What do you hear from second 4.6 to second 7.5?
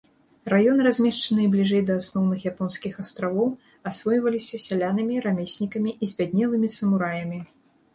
сялянамі, рамеснікамі і збяднелымі самураямі.